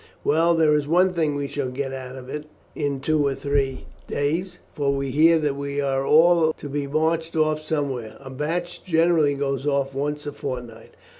Well, 0.23 0.55
there 0.55 0.73
is 0.73 0.87
one 0.87 1.13
thing, 1.13 1.35
we 1.35 1.45
shall 1.47 1.69
get 1.69 1.93
out 1.93 2.15
of 2.15 2.27
it 2.27 2.45
in 2.73 3.01
two 3.01 3.23
or 3.23 3.35
three 3.35 3.85
days, 4.07 4.57
for 4.73 4.95
we 4.95 5.11
hear 5.11 5.37
that 5.37 5.55
we 5.55 5.79
are 5.79 6.03
all 6.03 6.53
to 6.53 6.67
be 6.67 6.87
marched 6.87 7.35
off 7.35 7.59
somewhere. 7.61 8.17
A 8.19 8.31
batch 8.31 8.83
generally 8.83 9.35
goes 9.35 9.67
off 9.67 9.93
once 9.93 10.25
a 10.25 10.31
fortnight." 10.31 10.95